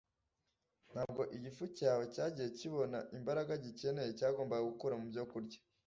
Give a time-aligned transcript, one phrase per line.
[0.91, 5.59] ntabwo igifu cyawe cyagiye kibona imbaraga gikeneye cyagombaga gukura mu byokurya